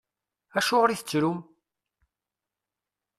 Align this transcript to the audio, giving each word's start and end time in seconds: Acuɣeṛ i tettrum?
Acuɣeṛ 0.57 0.89
i 0.91 0.97
tettrum? 0.97 1.39